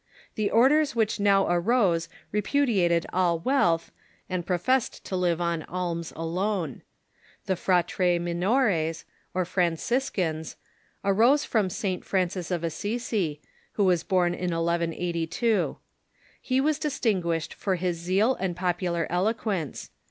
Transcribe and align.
The 0.33 0.49
orders 0.49 0.95
which 0.95 1.19
now 1.19 1.45
ai'ose 1.45 2.07
repudiated 2.31 3.05
all 3.13 3.37
wealth, 3.37 3.91
and 4.27 4.43
professed 4.47 5.05
to 5.05 5.15
live 5.15 5.39
on 5.39 5.61
alms 5.69 6.11
alone. 6.15 6.81
The 7.45 7.53
Fratres 7.53 8.19
Mi 8.19 8.33
nores, 8.33 9.03
or 9.35 9.45
Franciscans, 9.45 10.55
arose 11.03 11.45
from 11.45 11.69
Francis 11.69 12.49
of 12.49 12.63
Assisi, 12.63 13.41
avIio 13.77 13.85
was 13.85 14.01
born 14.01 14.33
in 14.33 14.49
1182. 14.49 15.77
He 16.41 16.59
was 16.59 16.79
distinguished 16.79 17.53
for 17.53 17.75
his 17.75 17.95
zeal 17.97 18.33
and 18.39 18.57
popu 18.57 18.91
lar 18.91 19.05
eloquence. 19.07 19.91